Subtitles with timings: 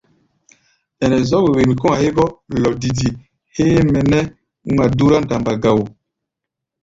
[1.03, 2.27] Ɛnɛ zɔ́k wen kɔ̧́-a̧ hégɔ́
[2.61, 3.09] lɔdidi
[3.55, 4.21] héé mɛ nɛ́
[4.71, 5.85] ŋma dúrá ndamba ga wo.